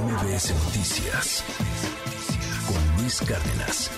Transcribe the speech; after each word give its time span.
MBS 0.00 0.52
Noticias 0.64 1.44
con 2.66 3.00
Luis 3.00 3.20
Cárdenas. 3.20 3.90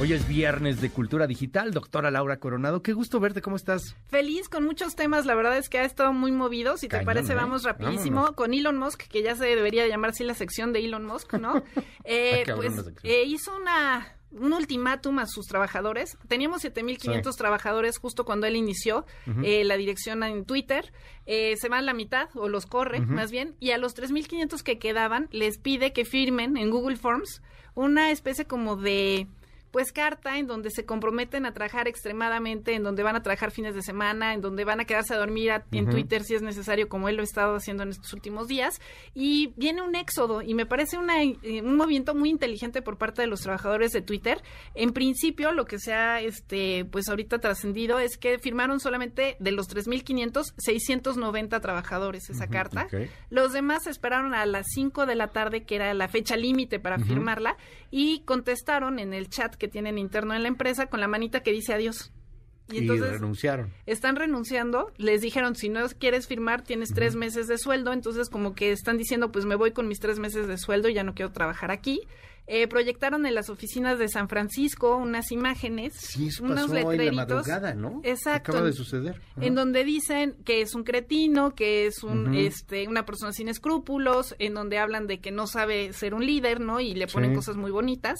Hoy 0.00 0.14
es 0.14 0.26
viernes 0.26 0.80
de 0.80 0.88
Cultura 0.90 1.26
Digital, 1.26 1.72
doctora 1.72 2.10
Laura 2.10 2.38
Coronado. 2.38 2.82
Qué 2.82 2.92
gusto 2.92 3.20
verte, 3.20 3.42
¿cómo 3.42 3.56
estás? 3.56 3.94
Feliz 4.08 4.48
con 4.48 4.64
muchos 4.64 4.96
temas, 4.96 5.26
la 5.26 5.34
verdad 5.34 5.58
es 5.58 5.68
que 5.68 5.78
ha 5.78 5.84
estado 5.84 6.12
muy 6.12 6.32
movido. 6.32 6.76
Si 6.78 6.86
te 6.88 6.92
Cañón, 6.96 7.04
parece, 7.06 7.32
¿eh? 7.32 7.36
vamos 7.36 7.64
rapidísimo 7.64 8.16
Vámonos. 8.16 8.34
con 8.36 8.54
Elon 8.54 8.78
Musk, 8.78 9.02
que 9.08 9.22
ya 9.22 9.36
se 9.36 9.44
debería 9.44 9.86
llamar 9.86 10.10
así 10.10 10.24
la 10.24 10.34
sección 10.34 10.72
de 10.72 10.84
Elon 10.84 11.04
Musk, 11.04 11.34
¿no? 11.34 11.62
Eh, 12.04 12.40
Está 12.40 12.54
cabrón 12.54 12.74
pues 12.74 13.04
eh, 13.04 13.24
hizo 13.26 13.54
una 13.54 14.16
un 14.38 14.52
ultimátum 14.52 15.18
a 15.18 15.26
sus 15.26 15.46
trabajadores. 15.46 16.16
Teníamos 16.28 16.62
7.500 16.64 17.32
Sí. 17.34 17.38
trabajadores 17.38 17.98
justo 17.98 18.24
cuando 18.24 18.46
él 18.46 18.56
inició 18.56 19.04
eh, 19.42 19.64
la 19.64 19.76
dirección 19.76 20.22
en 20.22 20.44
Twitter. 20.44 20.92
Eh, 21.26 21.54
se 21.56 21.68
van 21.68 21.86
la 21.86 21.94
mitad, 21.94 22.28
o 22.34 22.48
los 22.48 22.66
corre, 22.66 23.00
más 23.00 23.30
bien, 23.30 23.54
y 23.60 23.70
a 23.70 23.78
los 23.78 23.94
3.500 23.94 24.62
que 24.62 24.78
quedaban 24.78 25.28
les 25.32 25.58
pide 25.58 25.92
que 25.92 26.04
firmen 26.04 26.56
en 26.56 26.70
Google 26.70 26.96
Forms 26.96 27.42
una 27.74 28.10
especie 28.10 28.44
como 28.46 28.76
de 28.76 29.26
pues 29.72 29.90
carta 29.90 30.38
en 30.38 30.46
donde 30.46 30.70
se 30.70 30.84
comprometen 30.84 31.46
a 31.46 31.52
trabajar 31.54 31.88
extremadamente, 31.88 32.74
en 32.74 32.82
donde 32.84 33.02
van 33.02 33.16
a 33.16 33.22
trabajar 33.22 33.50
fines 33.50 33.74
de 33.74 33.82
semana, 33.82 34.34
en 34.34 34.40
donde 34.42 34.64
van 34.64 34.78
a 34.80 34.84
quedarse 34.84 35.14
a 35.14 35.16
dormir 35.16 35.50
a- 35.50 35.64
en 35.72 35.86
Twitter 35.90 36.22
si 36.22 36.34
es 36.34 36.42
necesario, 36.42 36.88
como 36.88 37.08
él 37.08 37.16
lo 37.16 37.22
ha 37.22 37.24
estado 37.24 37.56
haciendo 37.56 37.82
en 37.82 37.88
estos 37.88 38.12
últimos 38.12 38.46
días. 38.48 38.80
Y 39.14 39.52
viene 39.56 39.82
un 39.82 39.94
éxodo 39.96 40.42
y 40.42 40.54
me 40.54 40.66
parece 40.66 40.98
una, 40.98 41.22
eh, 41.24 41.36
un 41.64 41.76
movimiento 41.76 42.14
muy 42.14 42.28
inteligente 42.30 42.82
por 42.82 42.98
parte 42.98 43.22
de 43.22 43.28
los 43.28 43.40
trabajadores 43.40 43.92
de 43.92 44.02
Twitter. 44.02 44.42
En 44.74 44.92
principio, 44.92 45.52
lo 45.52 45.64
que 45.64 45.78
se 45.78 45.92
ha 45.94 46.20
este, 46.20 46.84
pues 46.84 47.08
ahorita 47.08 47.38
trascendido 47.38 47.98
es 47.98 48.18
que 48.18 48.38
firmaron 48.38 48.78
solamente 48.78 49.36
de 49.40 49.52
los 49.52 49.68
3.500, 49.68 50.52
690 50.58 51.60
trabajadores 51.60 52.28
esa 52.30 52.46
carta. 52.48 52.86
Los 53.30 53.52
demás 53.52 53.86
esperaron 53.86 54.34
a 54.34 54.44
las 54.44 54.66
5 54.74 55.06
de 55.06 55.14
la 55.14 55.28
tarde, 55.28 55.64
que 55.64 55.76
era 55.76 55.94
la 55.94 56.08
fecha 56.08 56.36
límite 56.36 56.78
para 56.78 56.98
firmarla, 56.98 57.56
y 57.90 58.20
contestaron 58.20 58.98
en 58.98 59.14
el 59.14 59.28
chat 59.28 59.56
que 59.62 59.68
tienen 59.68 59.96
interno 59.96 60.34
en 60.34 60.42
la 60.42 60.48
empresa 60.48 60.86
con 60.86 60.98
la 60.98 61.06
manita 61.06 61.44
que 61.44 61.52
dice 61.52 61.72
adiós. 61.72 62.10
Y, 62.68 62.74
Y 62.74 62.78
entonces 62.78 63.12
renunciaron. 63.12 63.72
están 63.86 64.16
renunciando, 64.16 64.90
les 64.96 65.20
dijeron, 65.20 65.54
si 65.54 65.68
no 65.68 65.86
quieres 66.00 66.26
firmar, 66.26 66.62
tienes 66.62 66.88
tres 66.92 67.14
meses 67.14 67.46
de 67.46 67.58
sueldo, 67.58 67.92
entonces 67.92 68.28
como 68.28 68.56
que 68.56 68.72
están 68.72 68.98
diciendo, 68.98 69.30
pues 69.30 69.44
me 69.44 69.54
voy 69.54 69.70
con 69.70 69.86
mis 69.86 70.00
tres 70.00 70.18
meses 70.18 70.48
de 70.48 70.58
sueldo 70.58 70.88
y 70.88 70.94
ya 70.94 71.04
no 71.04 71.14
quiero 71.14 71.30
trabajar 71.30 71.70
aquí. 71.70 72.00
Eh, 72.48 72.66
proyectaron 72.66 73.24
en 73.24 73.34
las 73.36 73.48
oficinas 73.50 73.98
de 74.00 74.08
San 74.08 74.28
Francisco 74.28 74.96
unas 74.96 75.30
imágenes, 75.30 75.94
Sí, 75.96 76.26
eso 76.26 76.42
unos 76.42 76.62
pasó 76.62 76.72
hoy 76.72 76.78
en 76.80 76.84
la 76.84 76.90
letreritos. 77.22 77.28
madrugada, 77.46 77.74
¿no? 77.74 78.00
Exacto. 78.02 78.50
Acaba 78.52 78.66
de 78.66 78.72
suceder. 78.72 79.20
Ajá. 79.36 79.46
En 79.46 79.54
donde 79.54 79.84
dicen 79.84 80.34
que 80.44 80.60
es 80.60 80.74
un 80.74 80.82
cretino, 80.82 81.54
que 81.54 81.86
es 81.86 82.02
un, 82.02 82.34
este, 82.34 82.88
una 82.88 83.06
persona 83.06 83.32
sin 83.32 83.48
escrúpulos, 83.48 84.34
en 84.40 84.54
donde 84.54 84.78
hablan 84.78 85.06
de 85.06 85.20
que 85.20 85.30
no 85.30 85.46
sabe 85.46 85.92
ser 85.92 86.14
un 86.14 86.26
líder, 86.26 86.60
¿no? 86.60 86.80
Y 86.80 86.94
le 86.94 87.06
ponen 87.06 87.30
Sí. 87.30 87.36
cosas 87.36 87.56
muy 87.56 87.70
bonitas. 87.70 88.18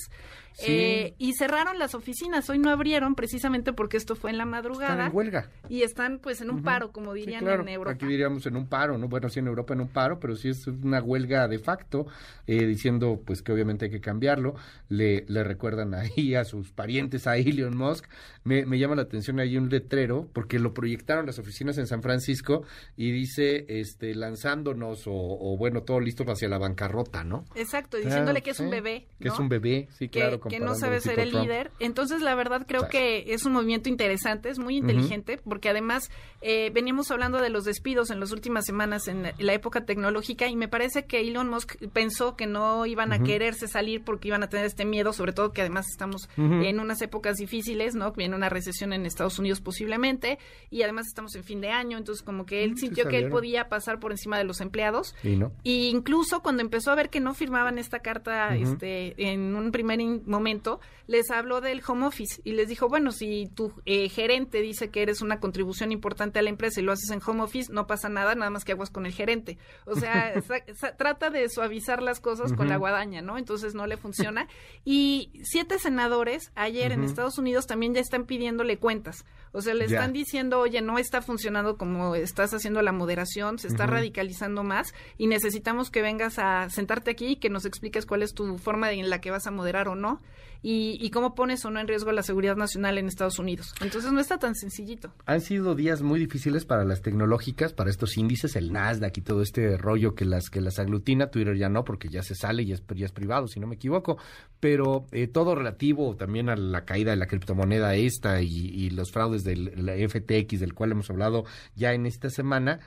Sí. 0.55 0.67
Eh, 0.69 1.15
y 1.17 1.33
cerraron 1.33 1.79
las 1.79 1.95
oficinas. 1.95 2.49
Hoy 2.51 2.59
no 2.59 2.69
abrieron 2.69 3.15
precisamente 3.15 3.73
porque 3.73 3.97
esto 3.97 4.15
fue 4.17 4.31
en 4.31 4.37
la 4.37 4.45
Están 4.45 4.51
madrugada. 4.51 5.07
en 5.07 5.17
huelga. 5.17 5.49
Y 5.71 5.81
están 5.83 6.19
pues 6.19 6.43
en 6.43 6.51
un 6.51 6.63
paro, 6.63 6.93
como 6.93 7.15
Sí, 7.15 7.21
dirían 7.21 7.41
claro. 7.43 7.63
en 7.63 7.71
Europa. 7.71 7.95
Aquí 7.95 8.05
diríamos 8.07 8.45
en 8.45 8.57
un 8.57 8.67
paro, 8.67 8.99
¿no? 8.99 9.09
Bueno, 9.09 9.31
sí 9.31 9.39
en 9.41 9.47
Europa 9.47 9.73
en 9.73 9.81
un 9.81 9.89
paro, 9.89 10.21
pero 10.21 10.37
sí 10.37 10.51
es 10.51 10.67
una 10.67 11.01
huelga 11.03 11.49
de 11.49 11.59
facto, 11.59 12.07
eh, 12.47 12.67
diciendo 12.67 13.19
pues 13.25 13.41
que 13.41 13.51
obviamente 13.51 13.87
hay 13.87 13.91
que 13.91 14.03
cambiarlo. 14.13 14.55
Le, 14.89 15.25
le 15.29 15.43
recuerdan 15.45 15.95
ahí 15.95 16.35
a 16.35 16.45
sus 16.45 16.71
parientes, 16.73 17.27
a 17.27 17.37
Elon 17.37 17.77
Musk. 17.77 18.07
Me, 18.45 18.67
me 18.67 18.79
llama 18.79 18.97
la 18.97 19.03
atención 19.03 19.39
ahí 19.41 19.57
un 19.57 19.69
letrero, 19.69 20.29
porque 20.33 20.59
lo 20.59 20.75
proyectaron 20.75 21.27
las 21.27 21.39
oficinas 21.39 21.79
en 21.79 21.87
San 21.87 22.03
Francisco 22.03 22.65
y 22.97 23.11
dice, 23.13 23.65
este, 23.69 24.15
lanzándonos 24.15 25.07
o, 25.07 25.13
o, 25.15 25.57
bueno, 25.57 25.83
todo 25.83 26.01
listo 26.01 26.25
hacia 26.31 26.49
la 26.49 26.59
bancarrota, 26.59 27.25
¿no? 27.25 27.45
Exacto, 27.55 27.97
Claro, 27.97 28.07
diciéndole 28.09 28.43
que 28.43 28.51
es 28.51 28.61
un 28.61 28.71
bebé. 28.71 29.07
Que 29.21 29.29
es 29.29 29.39
un 29.39 29.49
bebé, 29.49 29.89
sí, 29.99 30.09
que, 30.09 30.21
claro. 30.21 30.41
que 30.41 30.59
no 30.61 30.75
sabe 30.75 31.01
ser 31.01 31.19
el 31.21 31.31
Trump. 31.31 31.45
líder. 31.45 31.71
Entonces, 31.81 32.21
la 32.21 32.35
verdad, 32.35 32.65
creo 32.67 32.83
Claro. 32.83 32.91
que 32.91 33.33
es 33.35 33.45
un 33.45 33.53
movimiento 33.53 33.89
interesante, 33.89 34.49
es 34.49 34.59
muy 34.59 34.77
inteligente, 34.77 35.39
porque 35.45 35.69
además 35.69 36.11
eh, 36.41 36.71
veníamos 36.75 37.11
hablando 37.11 37.41
de 37.41 37.49
los 37.51 37.65
despidos 37.65 38.11
en 38.11 38.19
las 38.21 38.33
últimas 38.33 38.65
semanas 38.65 39.09
en 39.09 39.23
la, 39.23 39.35
la 39.39 39.53
época 39.55 39.85
tecnológica 39.85 40.49
y 40.49 40.57
me 40.57 40.69
parece 40.69 41.05
que 41.07 41.21
Elon 41.21 41.49
Musk 41.49 41.77
pensó 41.93 42.37
que 42.37 42.47
no 42.47 42.85
iban 42.87 43.13
a 43.13 43.23
quererse 43.23 43.69
salir 43.69 44.02
porque 44.03 44.29
iban 44.29 44.43
a 44.43 44.49
tener 44.49 44.67
este 44.67 44.85
miedo, 44.85 45.13
sobre 45.13 45.33
todo 45.33 45.53
que 45.53 45.61
además 45.63 45.87
estamos 45.91 46.29
en 46.37 46.81
unas 46.81 47.01
épocas 47.03 47.37
difíciles, 47.39 47.95
¿no? 47.95 48.13
Viene 48.13 48.37
una 48.37 48.49
recesión 48.49 48.93
en 48.93 49.07
Estados 49.07 49.39
Unidos 49.39 49.61
posiblemente 49.61 50.39
y 50.71 50.83
además 50.83 51.07
estamos 51.07 51.35
en 51.35 51.45
fin 51.45 51.61
de 51.61 51.71
año, 51.71 51.99
entonces 51.99 52.23
como 52.25 52.47
que 52.47 52.65
él 52.65 52.73
Mm, 52.73 52.75
sí 52.77 52.81
sintió 52.87 53.09
que 53.09 53.19
él 53.19 53.29
podía 53.31 53.69
pasar 53.69 53.99
por 54.01 54.13
encima 54.13 54.39
de 54.39 54.45
los 54.45 54.61
empleados 54.61 55.15
Y 55.23 55.37
no. 55.37 55.53
y 55.63 55.89
incluso 55.89 56.43
cuando 56.43 56.63
empezó 56.63 56.91
a 56.91 56.95
ver 56.95 57.11
que 57.11 57.21
no 57.21 57.35
firmaban 57.35 57.79
esta 57.79 58.01
carta 58.01 58.55
este, 58.57 59.15
en 59.31 59.55
un 59.55 59.73
primer 59.73 59.99
momento, 60.27 60.81
les 61.07 61.31
habló 61.31 61.61
del 61.61 61.83
home 61.87 62.07
office 62.07 62.41
y 62.45 62.53
les 62.53 62.69
dijo, 62.69 62.89
bueno, 62.89 63.11
si 63.13 63.47
tu 63.55 63.73
eh, 63.85 64.09
gerente 64.09 64.61
dice 64.63 64.91
que 64.91 65.03
eres 65.03 65.21
una 65.21 65.41
contribución 65.41 65.93
importante 65.93 66.39
a 66.39 66.43
la 66.43 66.49
empresa 66.51 66.81
y 66.81 66.85
lo 66.85 66.93
haces 66.93 67.11
en 67.11 67.21
home 67.25 67.43
office, 67.43 67.73
no 67.73 67.87
pasa 67.87 68.09
nada, 68.09 68.35
nada 68.35 68.51
más 68.51 68.65
que 68.65 68.73
aguas 68.73 68.91
con 68.91 69.05
el 69.07 69.13
gerente. 69.13 69.59
O 69.85 69.95
sea, 69.97 70.41
sa- 70.47 70.65
sa- 70.75 70.97
trata 70.97 71.31
de 71.31 71.49
suavizar 71.49 72.03
las 72.03 72.21
cosas 72.21 72.53
con 72.53 72.69
la 72.69 72.77
guadaña, 72.77 73.21
¿no? 73.23 73.37
Entonces 73.39 73.75
no 73.75 73.87
le 73.87 73.92
funciona. 73.97 74.49
Y 74.85 75.31
siete 75.45 75.79
senadores 75.79 76.51
ayer 76.57 76.91
en 76.91 77.05
Estados 77.05 77.39
Unidos 77.39 77.67
también 77.69 77.95
ya 77.95 78.01
están 78.01 78.25
pidiéndole 78.25 78.79
cuentas. 78.79 79.25
O 79.53 79.61
sea, 79.63 79.75
le 79.75 79.87
Ya. 79.87 79.99
están 79.99 80.13
diciendo, 80.13 80.59
oye, 80.59 80.81
no 80.83 80.99
está 80.99 81.23
funcionando 81.23 81.77
como 81.77 82.17
estás 82.17 82.53
haciendo 82.53 82.83
la 82.83 82.91
moderación, 82.91 83.59
se 83.61 83.69
está 83.69 83.87
radicalizando 83.87 84.65
más 84.65 84.93
y 85.19 85.27
necesitamos 85.29 85.91
que 85.91 86.03
vengas 86.03 86.39
a 86.41 86.69
sentarte 86.71 87.13
aquí 87.13 87.27
y 87.27 87.37
que 87.37 87.49
nos 87.51 87.65
expliques 87.65 88.07
cuál 88.07 88.23
es 88.23 88.33
tu 88.35 88.59
forma 88.59 88.91
en 88.91 89.09
la 89.09 89.21
que 89.21 89.31
vas 89.31 89.47
a 89.47 89.51
moderar 89.53 89.87
o 89.89 89.95
no 89.95 90.21
y, 90.63 90.97
y 91.05 91.11
cómo 91.11 91.35
pones 91.35 91.65
o 91.65 91.71
no 91.71 91.81
en 91.81 91.87
riesgo 91.89 92.13
la 92.13 92.23
seguridad 92.23 92.57
nacional 92.57 92.97
en 92.99 93.07
Estados 93.09 93.39
Unidos. 93.39 93.75
Entonces 93.83 94.11
no 94.13 94.21
está 94.21 94.39
tan 94.39 94.55
sencillito. 94.55 95.13
Han 95.27 95.41
sido 95.41 95.75
días 95.75 96.03
muy 96.03 96.19
difíciles 96.19 96.65
para 96.65 96.85
las 96.85 97.03
tecnológicas, 97.03 97.73
para 97.73 97.91
estos 97.91 98.17
índices, 98.17 98.57
el 98.57 98.73
Nasdaq 98.73 99.19
y 99.19 99.21
todo 99.21 99.43
este 99.43 99.77
rollo 99.77 100.15
que 100.15 100.25
las 100.25 100.49
que 100.51 100.61
las 100.61 100.79
aglutina. 100.79 101.31
Twitter 101.31 101.57
ya 101.57 101.69
no, 101.69 101.85
porque 101.85 102.09
ya 102.09 102.23
se 102.23 102.35
sale 102.35 102.63
y 102.63 102.73
es, 102.73 102.83
ya 102.95 103.07
es 103.07 103.13
privado, 103.13 103.49
si 103.49 103.61
no 103.61 103.67
me 103.67 103.77
equivoco. 103.83 104.19
Pero 104.61 105.07
eh, 105.11 105.27
todo 105.27 105.55
relativo 105.55 106.17
también 106.17 106.49
a 106.49 106.57
la 106.57 106.85
caída 106.85 107.11
de 107.11 107.17
la 107.17 107.27
criptomoneda 107.27 107.97
esta 107.97 108.41
y, 108.41 108.91
los 108.91 109.11
fraudes 109.11 109.43
del 109.43 109.73
la 109.85 109.95
FTX, 109.95 110.61
del 110.61 110.75
cual 110.75 110.93
hemos 110.93 111.11
hablado 111.11 111.45
ya 111.75 111.93
en 111.93 112.07
esta 112.07 112.31
semana. 112.31 112.81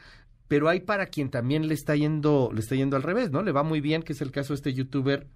Pero 0.47 0.69
hay 0.69 0.81
para 0.81 1.07
quien 1.07 1.29
también 1.29 1.67
le 1.67 1.73
está 1.73 1.95
yendo, 1.95 2.51
le 2.53 2.61
está 2.61 2.75
yendo 2.75 2.95
al 2.95 3.03
revés, 3.03 3.31
¿no? 3.31 3.41
Le 3.41 3.51
va 3.51 3.63
muy 3.63 3.81
bien, 3.81 4.03
que 4.03 4.13
es 4.13 4.21
el 4.21 4.31
caso 4.31 4.53
de 4.53 4.57
este 4.57 4.73
youtuber 4.73 5.27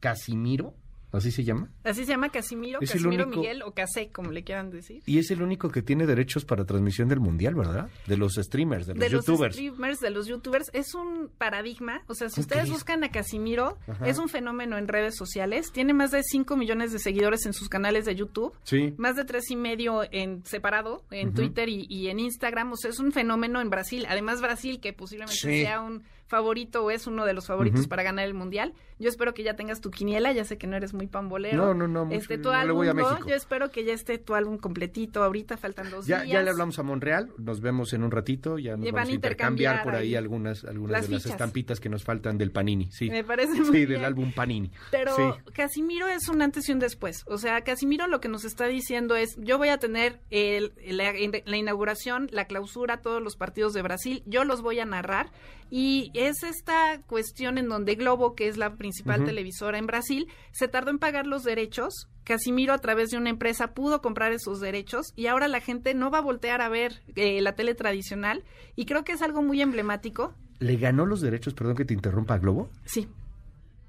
Casimiro, 0.00 0.74
¿así 1.12 1.30
se 1.30 1.44
llama? 1.44 1.70
Así 1.84 2.04
se 2.04 2.10
llama 2.12 2.30
Casimiro, 2.30 2.78
Es 2.80 2.90
Casimiro 2.92 3.24
único- 3.24 3.40
Miguel 3.40 3.62
o 3.62 3.72
Casé, 3.72 4.10
como 4.10 4.30
le 4.30 4.42
quieran 4.44 4.70
decir. 4.70 5.02
Y 5.06 5.18
es 5.18 5.30
el 5.30 5.42
único 5.42 5.70
que 5.70 5.82
tiene 5.82 6.06
derechos 6.06 6.44
para 6.44 6.64
transmisión 6.64 7.08
del 7.08 7.20
mundial, 7.20 7.54
¿verdad? 7.54 7.88
De 8.06 8.16
los 8.16 8.34
streamers, 8.34 8.86
de 8.86 8.94
los 8.94 9.00
de 9.04 9.10
youtubers. 9.10 9.56
los 9.56 9.66
streamers, 9.66 10.00
de 10.00 10.10
los 10.10 10.26
youtubers, 10.26 10.70
es 10.72 10.94
un 10.94 11.30
paradigma. 11.38 12.02
O 12.06 12.14
sea, 12.14 12.28
si 12.28 12.40
ustedes 12.40 12.62
crees? 12.62 12.72
buscan 12.72 13.04
a 13.04 13.10
Casimiro, 13.10 13.78
Ajá. 13.86 14.06
es 14.08 14.18
un 14.18 14.28
fenómeno 14.28 14.78
en 14.78 14.88
redes 14.88 15.16
sociales. 15.16 15.70
Tiene 15.72 15.92
más 15.94 16.10
de 16.10 16.22
5 16.22 16.56
millones 16.56 16.92
de 16.92 16.98
seguidores 16.98 17.46
en 17.46 17.52
sus 17.52 17.68
canales 17.68 18.04
de 18.04 18.14
YouTube. 18.14 18.52
Sí. 18.64 18.94
Más 18.96 19.16
de 19.16 19.24
tres 19.24 19.50
y 19.50 19.56
medio 19.56 20.02
en 20.10 20.44
separado, 20.44 21.04
en 21.10 21.34
Twitter 21.34 21.68
y, 21.68 21.86
y 21.88 22.08
en 22.08 22.20
Instagram. 22.20 22.72
O 22.72 22.76
sea, 22.76 22.90
es 22.90 22.98
un 22.98 23.12
fenómeno 23.12 23.60
en 23.60 23.70
Brasil. 23.70 24.06
Además, 24.08 24.40
Brasil, 24.40 24.80
que 24.80 24.92
posiblemente 24.92 25.36
Sí. 25.36 25.62
sea 25.62 25.80
un 25.80 26.02
favorito 26.26 26.82
o 26.84 26.90
es 26.90 27.06
uno 27.06 27.26
de 27.26 27.34
los 27.34 27.46
favoritos 27.46 27.86
para 27.88 28.02
ganar 28.02 28.24
el 28.24 28.32
mundial. 28.32 28.72
Yo 28.98 29.10
espero 29.10 29.34
que 29.34 29.42
ya 29.42 29.54
tengas 29.54 29.82
tu 29.82 29.90
quiniela. 29.90 30.32
Ya 30.32 30.44
sé 30.46 30.56
que 30.56 30.66
no 30.66 30.76
eres 30.76 30.94
muy 30.94 31.01
pambolero. 31.08 31.56
No, 31.56 31.74
no, 31.74 31.88
no, 31.88 32.04
mucho- 32.06 32.18
Este, 32.18 32.38
tu 32.38 32.44
no 32.48 32.54
le 32.54 32.60
álbum, 32.60 32.76
voy 32.76 32.88
a 32.88 32.94
¿no? 32.94 33.08
México. 33.10 33.28
Yo 33.28 33.34
espero 33.34 33.70
que 33.70 33.84
ya 33.84 33.92
esté 33.94 34.18
tu 34.18 34.34
álbum 34.34 34.58
completito. 34.58 35.22
Ahorita 35.22 35.56
faltan 35.56 35.90
dos 35.90 36.06
Ya, 36.06 36.22
días. 36.22 36.32
ya 36.34 36.42
le 36.42 36.50
hablamos 36.50 36.78
a 36.78 36.82
Monreal, 36.82 37.30
nos 37.38 37.60
vemos 37.60 37.92
en 37.92 38.02
un 38.02 38.10
ratito, 38.10 38.58
ya 38.58 38.76
nos 38.76 38.86
Y 38.86 38.90
vamos 38.90 39.08
a 39.08 39.12
intercambiar 39.12 39.74
intercambiar 39.76 39.82
por 39.84 39.94
ahí 39.94 40.08
ahí 40.08 40.14
algunas, 40.16 40.64
algunas 40.64 40.90
las 40.92 41.06
de 41.08 41.14
las 41.14 41.26
estampitas 41.26 41.80
que 41.80 41.88
nos 41.88 42.04
faltan 42.04 42.38
del 42.38 42.50
Panini, 42.50 42.90
sí. 42.90 43.10
Me 43.10 43.24
parece 43.24 43.52
Sí, 43.54 43.60
muy 43.60 43.78
del 43.80 43.88
bien. 43.88 44.04
álbum 44.04 44.32
Panini. 44.32 44.70
Pero 44.90 45.14
Sí. 45.16 45.22
Casimiro 45.52 46.06
es 46.08 46.28
un 46.28 46.42
antes 46.42 46.68
y 46.68 46.72
un 46.72 46.78
después. 46.78 47.24
O 47.26 47.38
sea, 47.38 47.60
Casimiro 47.62 48.06
lo 48.06 48.20
que 48.20 48.28
nos 48.28 48.44
está 48.44 48.66
diciendo 48.66 49.16
es, 49.16 49.36
yo 49.38 49.58
voy 49.58 49.68
a 49.68 49.78
tener 49.78 50.20
el- 50.30 50.72
la, 50.86 51.12
la 51.44 51.56
inauguración, 51.56 52.28
la 52.32 52.46
clausura, 52.46 53.00
todos 53.00 53.22
los 53.22 53.36
partidos 53.36 53.72
de 53.74 53.82
Brasil, 53.82 54.22
yo 54.26 54.44
los 54.44 54.62
voy 54.62 54.80
a 54.80 54.84
narrar. 54.84 55.30
Y 55.74 56.10
es 56.12 56.42
esta 56.42 57.00
cuestión 57.06 57.56
en 57.56 57.66
donde 57.68 57.94
Globo, 57.94 58.34
que 58.34 58.46
es 58.46 58.58
la 58.58 58.74
principal 58.76 59.24
televisora 59.24 59.78
en 59.78 59.86
Brasil, 59.86 60.28
se 60.50 60.68
tardó 60.68 60.90
en 60.92 60.98
pagar 61.00 61.26
los 61.26 61.42
derechos. 61.42 62.06
Casimiro 62.24 62.72
a 62.72 62.78
través 62.78 63.10
de 63.10 63.16
una 63.18 63.30
empresa 63.30 63.74
pudo 63.74 64.00
comprar 64.00 64.30
esos 64.32 64.60
derechos 64.60 65.12
y 65.16 65.26
ahora 65.26 65.48
la 65.48 65.60
gente 65.60 65.92
no 65.94 66.10
va 66.12 66.18
a 66.18 66.22
voltear 66.22 66.60
a 66.60 66.68
ver 66.68 67.02
eh, 67.16 67.40
la 67.42 67.56
tele 67.56 67.74
tradicional 67.74 68.44
y 68.76 68.84
creo 68.86 69.02
que 69.02 69.10
es 69.12 69.22
algo 69.22 69.42
muy 69.42 69.60
emblemático. 69.60 70.32
¿Le 70.60 70.76
ganó 70.76 71.04
los 71.04 71.20
derechos, 71.20 71.54
perdón 71.54 71.74
que 71.74 71.84
te 71.84 71.94
interrumpa, 71.94 72.34
a 72.34 72.38
Globo? 72.38 72.70
Sí, 72.84 73.08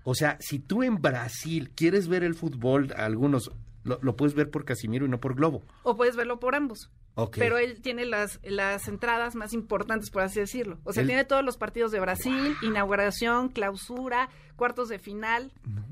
O 0.04 0.16
sea, 0.16 0.38
si 0.40 0.58
tú 0.58 0.82
en 0.82 1.00
Brasil 1.00 1.70
quieres 1.76 2.08
ver 2.08 2.24
el 2.24 2.34
fútbol, 2.34 2.92
algunos 2.98 3.52
lo, 3.84 4.00
lo 4.02 4.16
puedes 4.16 4.34
ver 4.34 4.50
por 4.50 4.66
Casimiro 4.66 5.06
y 5.06 5.10
no 5.10 5.20
por 5.20 5.36
Globo. 5.36 5.62
o 5.84 5.96
puedes 5.96 6.16
verlo 6.16 6.40
por 6.40 6.56
ambos. 6.56 6.90
Pero 7.34 7.60
él 7.60 7.80
tiene 7.84 8.06
las, 8.06 8.40
las 8.42 8.88
entradas 8.88 9.36
más 9.36 9.54
importantes, 9.54 10.10
por 10.10 10.24
así 10.24 10.40
decirlo. 10.40 10.80
O 10.84 10.94
sea, 10.94 11.02
Él- 11.02 11.08
tiene 11.10 11.26
todos 11.26 11.46
los 11.46 11.58
partidos 11.58 11.92
de 11.92 12.00
Brasil, 12.00 12.56
inauguración, 12.64 13.50
clausura, 13.50 14.30
cuartos 14.56 14.90
de 14.90 14.98
final, 14.98 15.52
No, 15.64 15.86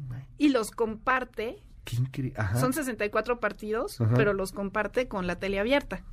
y 0.45 0.49
los 0.49 0.71
comparte. 0.71 1.61
qué 1.83 1.95
increíble. 1.97 2.33
Ajá. 2.39 2.59
Son 2.59 2.73
64 2.73 3.39
partidos, 3.39 3.99
Ajá. 4.01 4.13
pero 4.15 4.33
los 4.33 4.51
comparte 4.51 5.07
con 5.07 5.27
la 5.27 5.37
tele 5.39 5.59
abierta. 5.59 6.03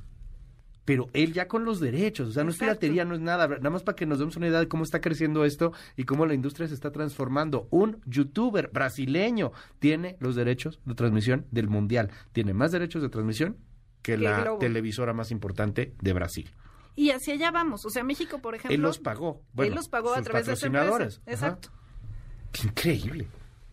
pero 0.85 1.07
él 1.13 1.33
ya 1.33 1.47
con 1.47 1.65
los 1.65 1.79
derechos, 1.79 2.29
o 2.29 2.31
sea, 2.31 2.43
no 2.43 2.49
es 2.49 2.57
piratería, 2.57 3.05
no 3.05 3.13
es 3.13 3.21
nada, 3.21 3.47
nada 3.47 3.69
más 3.69 3.83
para 3.83 3.95
que 3.95 4.07
nos 4.07 4.17
demos 4.17 4.35
una 4.37 4.47
idea 4.47 4.59
de 4.59 4.67
cómo 4.67 4.83
está 4.83 4.99
creciendo 5.01 5.45
esto 5.45 5.71
y 5.95 6.03
cómo 6.05 6.25
la 6.25 6.33
industria 6.33 6.67
se 6.67 6.73
está 6.73 6.91
transformando. 6.91 7.67
Un 7.69 8.01
youtuber 8.07 8.71
brasileño 8.73 9.51
tiene 9.77 10.17
los 10.19 10.35
derechos 10.35 10.79
de 10.85 10.95
transmisión 10.95 11.45
del 11.51 11.67
Mundial, 11.69 12.09
tiene 12.31 12.55
más 12.55 12.71
derechos 12.71 13.03
de 13.03 13.09
transmisión 13.09 13.57
que, 14.01 14.13
Que 14.13 14.17
la 14.17 14.41
Globo. 14.41 14.57
televisora 14.59 15.13
más 15.13 15.29
importante 15.29 15.93
de 16.01 16.13
Brasil. 16.13 16.49
Y 16.95 17.11
hacia 17.11 17.35
allá 17.35 17.51
vamos. 17.51 17.85
O 17.85 17.89
sea, 17.91 18.03
México, 18.03 18.39
por 18.39 18.55
ejemplo. 18.55 18.73
él 18.75 18.81
los 18.81 18.97
pagó. 18.97 19.43
Bueno, 19.53 19.69
él 19.69 19.75
los 19.75 19.89
pagó 19.89 20.13
a 20.15 20.21
través 20.23 20.47
de 20.47 20.53
esa 20.53 20.65
empresa. 20.67 20.95
Ajá. 20.95 21.31
Exacto. 21.31 21.69
Qué 22.51 22.63
increíble. 22.67 23.27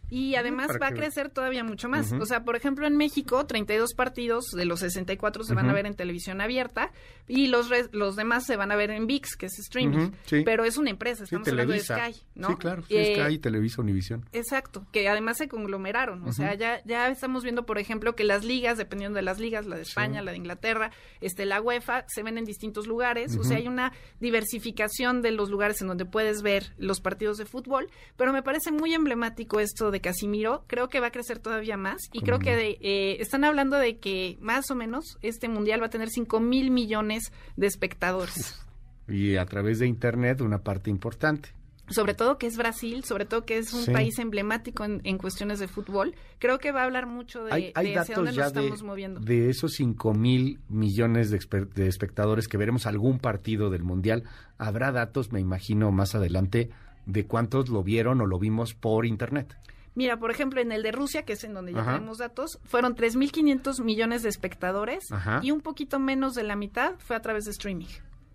Y 0.08 0.36
además 0.36 0.68
va 0.80 0.86
a 0.88 0.92
crecer 0.92 1.30
todavía 1.30 1.64
mucho 1.64 1.88
más. 1.88 2.12
O 2.12 2.26
sea, 2.26 2.44
por 2.44 2.54
ejemplo, 2.56 2.86
en 2.86 2.96
México, 2.96 3.44
32 3.46 3.94
partidos 3.94 4.44
de 4.52 4.64
los 4.64 4.80
64 4.80 5.42
se 5.44 5.54
van 5.54 5.68
a 5.68 5.72
ver 5.72 5.86
en 5.86 5.94
televisión 5.94 6.40
abierta 6.40 6.92
y 7.26 7.48
los 7.48 7.68
res- 7.68 7.88
los 7.92 8.14
demás 8.14 8.44
se 8.46 8.56
van 8.56 8.70
a 8.70 8.76
ver 8.76 8.90
en 8.90 9.06
VIX, 9.06 9.36
que 9.36 9.46
es 9.46 9.58
streaming. 9.58 10.10
Sí. 10.26 10.42
Pero 10.44 10.64
es 10.64 10.76
una 10.76 10.90
empresa, 10.90 11.26
Sí, 11.26 11.34
estamos 11.34 11.48
hablando 11.48 11.72
de. 11.72 11.80
Sky, 11.80 12.22
¿no? 12.34 12.48
Sí, 12.50 12.54
claro. 12.56 12.84
Eh, 12.88 13.16
Sky, 13.24 13.38
Televisa, 13.38 13.80
Univisión. 13.82 14.24
Exacto, 14.32 14.86
que 14.92 15.08
además 15.08 15.38
se 15.38 15.48
conglomeraron. 15.48 16.22
O 16.28 16.32
sea, 16.32 16.54
ya, 16.54 16.80
ya 16.84 17.08
estamos 17.08 17.42
viendo, 17.42 17.66
por 17.66 17.78
ejemplo, 17.78 18.14
que 18.14 18.24
las 18.24 18.44
ligas, 18.44 18.78
dependiendo 18.78 19.16
de 19.16 19.22
las 19.22 19.40
ligas, 19.40 19.66
la 19.66 19.76
de 19.76 19.82
España, 19.82 20.22
la 20.22 20.30
de 20.30 20.36
Inglaterra, 20.36 20.92
este, 21.20 21.46
la 21.46 21.60
UEFA, 21.60 22.04
se 22.08 22.22
ven 22.22 22.38
en 22.38 22.44
distintos 22.44 22.86
lugares. 22.86 23.36
O 23.36 23.42
sea, 23.44 23.56
hay 23.56 23.66
una 23.66 23.92
diversificación 24.40 25.22
de 25.22 25.30
los 25.32 25.50
lugares 25.50 25.80
en 25.80 25.88
donde 25.88 26.04
puedes 26.04 26.42
ver 26.42 26.74
los 26.78 27.00
partidos 27.00 27.38
de 27.38 27.46
fútbol. 27.46 27.88
Pero 28.16 28.32
me 28.32 28.42
parece 28.42 28.70
muy 28.70 28.94
emblemático 28.94 29.60
esto 29.60 29.90
de 29.90 29.95
Casimiro. 30.00 30.64
Creo 30.66 30.88
que 30.88 31.00
va 31.00 31.08
a 31.08 31.10
crecer 31.12 31.38
todavía 31.38 31.76
más. 31.76 32.02
Y 32.12 32.20
creo 32.20 32.38
que 32.38 32.54
de- 32.56 32.78
eh, 32.80 33.16
están 33.20 33.44
hablando 33.44 33.76
de 33.76 33.98
que 33.98 34.36
más 34.40 34.70
o 34.70 34.74
menos 34.74 35.18
este 35.22 35.48
mundial 35.48 35.80
va 35.82 35.86
a 35.86 35.90
tener 35.90 36.08
5 36.10 36.40
mil 36.40 36.70
millones 36.70 37.32
de 37.56 37.66
espectadores. 37.66 38.60
Y 39.08 39.36
a 39.36 39.46
través 39.46 39.78
de 39.78 39.86
Internet, 39.86 40.40
una 40.40 40.58
parte 40.64 40.90
importante. 40.90 41.50
sobre 41.88 42.14
todo 42.14 42.36
que 42.38 42.48
es 42.48 42.56
Brasil, 42.56 43.04
sobre 43.04 43.24
todo 43.26 43.44
que 43.44 43.58
es 43.58 43.72
un 43.72 43.82
Sí. 43.84 43.92
país 43.92 44.18
emblemático 44.18 44.84
en, 44.84 45.00
en 45.04 45.18
cuestiones 45.18 45.60
de 45.60 45.68
fútbol, 45.68 46.16
creo 46.40 46.58
que 46.58 46.72
va 46.72 46.80
a 46.80 46.84
hablar 46.86 47.06
mucho 47.06 47.44
de, 47.44 47.52
hay, 47.52 47.72
hay 47.76 47.92
de 47.92 47.98
hacia 48.00 48.16
dónde 48.16 48.32
datos 48.32 48.44
nos 48.46 48.52
ya 48.54 48.60
de, 48.60 48.66
estamos 48.66 48.82
moviendo. 48.82 49.20
de 49.20 49.48
esos 49.50 49.74
5 49.74 50.12
mil 50.12 50.58
millones 50.68 51.30
de, 51.30 51.38
de 51.76 51.86
espectadores 51.86 52.48
que 52.48 52.56
veremos 52.56 52.86
algún 52.86 53.20
partido 53.20 53.70
del 53.70 53.84
Mundial. 53.84 54.24
Habrá 54.58 54.90
datos, 54.90 55.30
me 55.30 55.38
imagino, 55.38 55.92
más 55.92 56.16
adelante 56.16 56.70
de 57.06 57.24
cuántos 57.26 57.68
lo 57.68 57.84
vieron 57.84 58.20
o 58.20 58.26
lo 58.26 58.40
vimos 58.40 58.74
por 58.74 59.06
Internet. 59.06 59.56
Mira, 59.96 60.18
por 60.18 60.30
ejemplo, 60.30 60.60
en 60.60 60.70
el 60.72 60.82
de 60.82 60.92
Rusia, 60.92 61.24
que 61.24 61.32
es 61.32 61.42
en 61.42 61.54
donde 61.54 61.72
ya 61.72 61.80
Ajá. 61.80 61.94
tenemos 61.94 62.18
datos, 62.18 62.60
fueron 62.64 62.94
3.500 62.94 63.82
millones 63.82 64.22
de 64.22 64.28
espectadores 64.28 65.10
Ajá. 65.10 65.40
y 65.42 65.50
un 65.50 65.62
poquito 65.62 65.98
menos 65.98 66.34
de 66.34 66.42
la 66.44 66.54
mitad 66.54 66.94
fue 66.98 67.16
a 67.16 67.22
través 67.22 67.46
de 67.46 67.50
streaming. 67.52 67.86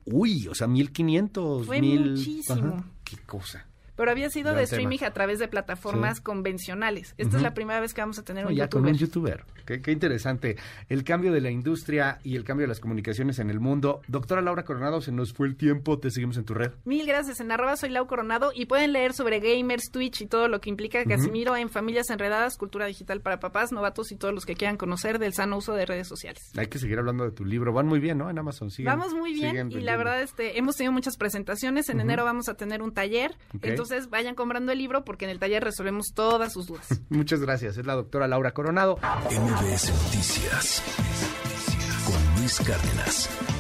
Uy, 0.05 0.47
o 0.47 0.55
sea, 0.55 0.65
1500. 0.67 1.67
Fue 1.67 1.79
mil... 1.79 2.11
muchísimo. 2.11 2.75
Ajá, 2.75 2.85
Qué 3.03 3.17
cosa. 3.17 3.67
Pero 4.01 4.11
había 4.11 4.29
sido 4.29 4.49
de 4.49 4.55
tema. 4.55 4.63
streaming 4.63 4.99
a 5.05 5.11
través 5.11 5.39
de 5.39 5.47
plataformas 5.47 6.17
Sí. 6.17 6.23
convencionales. 6.23 7.13
Esta 7.17 7.37
es 7.37 7.43
la 7.43 7.53
primera 7.53 7.79
vez 7.79 7.93
que 7.93 8.01
vamos 8.01 8.17
a 8.19 8.23
tener 8.23 8.43
No, 8.43 8.49
un 8.49 8.55
ya 8.55 8.63
youtuber. 8.65 8.83
con 8.83 8.91
un 8.91 8.97
youtuber. 8.97 9.45
Qué, 9.65 9.81
qué 9.81 9.91
interesante. 9.91 10.57
El 10.89 11.03
cambio 11.03 11.31
de 11.31 11.39
la 11.39 11.51
industria 11.51 12.19
y 12.23 12.35
el 12.35 12.43
cambio 12.43 12.63
de 12.63 12.69
las 12.69 12.79
comunicaciones 12.79 13.39
en 13.39 13.49
el 13.49 13.59
mundo. 13.59 14.01
Doctora 14.07 14.41
Laura 14.41 14.63
Coronado, 14.63 15.01
se 15.01 15.11
nos 15.11 15.33
fue 15.33 15.47
el 15.47 15.55
tiempo. 15.55 15.99
Te 15.99 16.09
seguimos 16.09 16.37
en 16.37 16.45
tu 16.45 16.53
red. 16.55 16.71
Mil 16.83 17.05
gracias. 17.05 17.39
En 17.39 17.51
arroba 17.51 17.77
soy 17.77 17.89
Lau 17.91 18.07
Coronado 18.07 18.51
y 18.55 18.65
pueden 18.65 18.91
leer 18.91 19.13
sobre 19.13 19.39
gamers, 19.39 19.91
Twitch 19.91 20.21
y 20.21 20.27
todo 20.27 20.47
lo 20.47 20.59
que 20.61 20.69
implica 20.71 21.03
Casimiro 21.05 21.55
en 21.55 21.69
Familias 21.69 22.09
Enredadas, 22.09 22.57
Cultura 22.57 22.87
Digital 22.87 23.21
para 23.21 23.39
Papás, 23.39 23.71
Novatos 23.71 24.11
y 24.11 24.15
todos 24.17 24.33
los 24.33 24.45
que 24.45 24.55
quieran 24.55 24.77
conocer 24.77 25.19
del 25.19 25.33
sano 25.33 25.57
uso 25.57 25.73
de 25.73 25.85
redes 25.85 26.07
sociales. 26.07 26.51
Hay 26.57 26.67
que 26.67 26.79
seguir 26.79 26.97
hablando 26.97 27.23
de 27.23 27.31
tu 27.31 27.45
libro. 27.45 27.71
Van 27.71 27.85
muy 27.87 27.99
bien, 27.99 28.17
¿no? 28.17 28.29
En 28.29 28.37
Amazon. 28.39 28.71
Siguen, 28.71 28.91
Vamos 28.91 29.13
muy 29.13 29.33
bien 29.33 29.71
y 29.71 29.79
la 29.81 29.95
verdad 29.95 30.21
este 30.21 30.57
hemos 30.57 30.75
tenido 30.75 30.91
muchas 30.91 31.17
presentaciones. 31.17 31.87
En 31.89 31.99
enero 31.99 32.25
vamos 32.25 32.49
a 32.49 32.55
tener 32.55 32.81
un 32.81 32.93
taller, 32.93 33.31
Ok. 33.55 33.61
Entonces 33.91 34.09
vayan 34.09 34.35
comprando 34.35 34.71
el 34.71 34.77
libro 34.77 35.03
porque 35.03 35.25
en 35.25 35.31
el 35.31 35.39
taller 35.39 35.63
resolvemos 35.63 36.13
todas 36.13 36.53
sus 36.53 36.67
dudas. 36.67 36.87
Muchas 37.09 37.41
gracias. 37.41 37.77
Es 37.77 37.85
la 37.85 37.95
doctora 37.95 38.27
Laura 38.27 38.53
Coronado. 38.53 38.97
MBS 39.25 39.91
Noticias 39.91 40.81
con 42.05 42.39
Luis 42.39 42.57
Cárdenas. 42.59 43.50